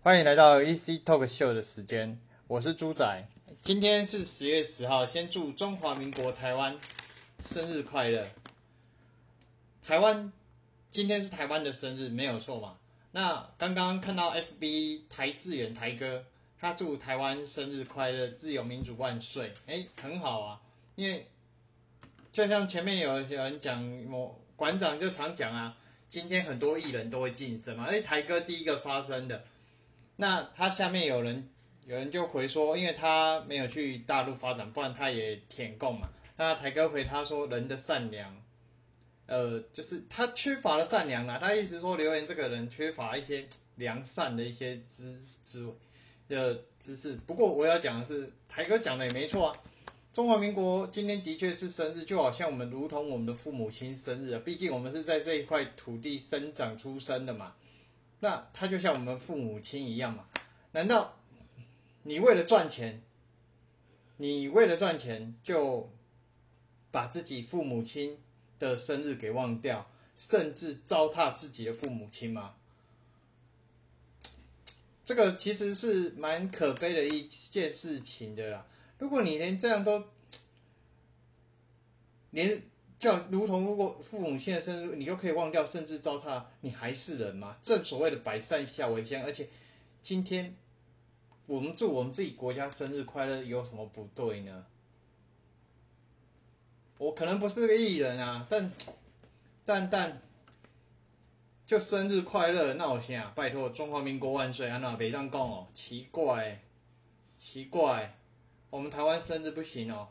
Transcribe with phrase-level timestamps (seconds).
[0.00, 3.28] 欢迎来到 EC Talk Show 的时间，我是猪仔。
[3.64, 6.78] 今天是十月十号，先祝中华民国台湾
[7.44, 8.24] 生日快乐。
[9.82, 10.32] 台湾
[10.88, 12.78] 今天是台湾的生日，没有错嘛？
[13.10, 16.24] 那刚刚看到 FB 台志远台哥，
[16.60, 19.52] 他祝台湾生日快乐，自由民主万岁。
[19.66, 20.60] 哎，很好啊，
[20.94, 21.26] 因为
[22.32, 25.76] 就像前面有有人讲，我馆长就常讲啊，
[26.08, 27.86] 今天很多艺人都会晋升嘛。
[27.86, 29.44] 哎，台哥第一个发声的，
[30.20, 31.48] 那他下面有人
[31.86, 36.10] 有人就回说，因为他没有去大陆发展，不然他也舔供嘛。
[36.36, 38.36] 那台哥回他说，人的善良。
[39.26, 41.38] 呃，就是他缺乏了善良啦。
[41.40, 43.46] 他意思说，留言这个人缺乏一些
[43.76, 45.66] 良善的一些知知
[46.28, 47.14] 的知识。
[47.26, 49.56] 不过我要讲的是，台哥讲的也没错啊。
[50.12, 54.42] 中华民国今天的确是生日，就好像我们如同我们的父母亲生日啊。
[54.44, 57.54] 毕竟我们是在这一块土地生长出生的嘛。
[58.20, 60.26] 那他就像我们父母亲一样嘛。
[60.72, 61.18] 难道
[62.02, 63.02] 你为了赚钱，
[64.18, 65.90] 你为了赚钱就
[66.90, 68.18] 把自己父母亲？
[68.58, 72.56] 的生日给忘掉，甚至糟蹋自己的父母亲吗？
[75.04, 78.66] 这个其实是蛮可悲的一件事情的啦。
[78.98, 80.08] 如果你连这样都，
[82.32, 82.60] 连
[82.98, 87.56] 就如同如果父母现在生日你就可以忘掉，甚至糟蹋，你还是人吗？
[87.62, 89.48] 正所谓的百善孝为先，而且
[90.00, 90.56] 今天
[91.46, 94.66] 我们祝我们自己国家生日快乐，有什么不对呢？
[96.98, 98.72] 我可能不是个艺人啊，但
[99.64, 100.20] 但但
[101.64, 104.78] 就生日快乐，那我先啊，拜托中华民国万岁啊！
[104.78, 106.62] 那别这样讲哦，奇怪，
[107.38, 108.18] 奇怪，
[108.70, 110.08] 我们台湾生日不行哦，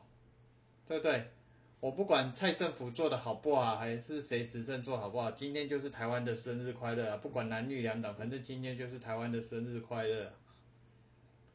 [0.87, 1.31] 对不对？
[1.79, 7.17] 我不管蔡政府做的好不好，还是谁执政做好不好，今天就是台湾的生日快乐啊！
[7.17, 10.33] 不管男女两党，反正今天就是台湾的生日快乐。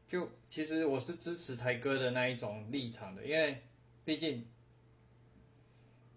[0.06, 3.62] 就其实我是支持台哥的那一种立场的，因为
[4.04, 4.46] 毕竟。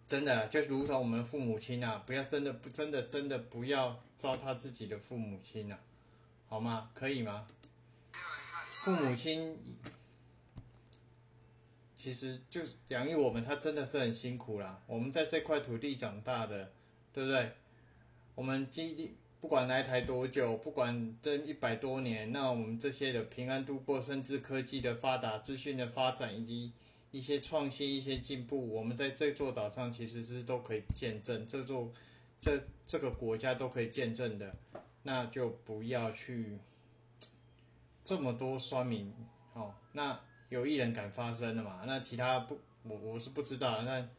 [0.08, 5.75] 真的，就如同我们父母亲呐，不要真的不真的真的不要糟蹋自己的父母亲呐，
[6.47, 6.91] 好吗？
[6.94, 7.47] 可以吗？
[8.69, 9.58] 父母亲
[12.05, 14.79] 其实就是养育我们，他真的是很辛苦啦。
[14.85, 16.71] 我们在这块土地长大的，
[17.11, 17.53] 对不对？
[18.35, 26.73] 我们基地不管来台多久，不管这一百多年，那我们这些的平安度过，甚至科技的发达、资讯的发展以及。
[27.11, 31.89] 一些创新、一些进步，我们在这座岛上其实是都可以见证，这座
[32.41, 34.53] 这这个国家都可以见证的，
[35.03, 36.59] 那就不要去
[38.03, 39.13] 这么多酸民
[39.53, 39.73] 哦。
[39.93, 40.19] 那
[40.50, 41.83] 有艺人敢发声的嘛？
[41.85, 43.83] 那其他不，我我是不知道。
[43.85, 44.09] 但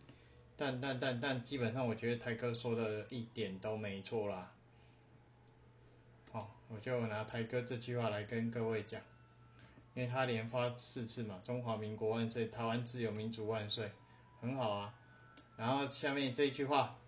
[0.56, 4.52] 但但但但，基本上我觉得台哥说的一点都没错啦。
[6.32, 9.00] 好，我就拿台哥这句话来跟各位讲。
[9.94, 13.90] 因为他连发四次嘛，中华民国万岁，台湾自由民主万岁，
[14.42, 14.94] 很好啊。
[15.56, 16.98] 然后下面这一句话，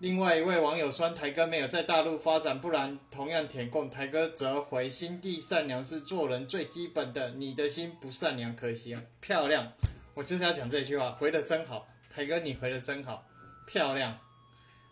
[0.00, 3.90] 另外一位网友说台哥没有在大陆发展，不然同样舔供。
[3.90, 9.02] 台哥则回心地善良是做人最基本的，你的心不善良可惜啊。
[9.20, 9.72] 漂亮，
[10.14, 13.26] 我就是要讲这句话，回的真好，台哥你回的真好，
[13.66, 14.16] 漂亮。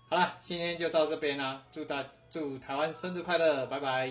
[0.08, 4.10] 好啦，今天就到这边啦，祝大祝台湾生日快乐，拜拜。